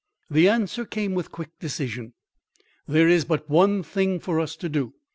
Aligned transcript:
The 0.31 0.49
answer 0.49 0.83
came 0.83 1.13
with 1.13 1.31
quick 1.31 1.51
decision. 1.59 2.13
"There 2.87 3.07
is 3.07 3.23
but 3.23 3.47
one 3.47 3.83
thing 3.83 4.19
for 4.19 4.39
us 4.39 4.55
to 4.55 4.67
do. 4.67 4.95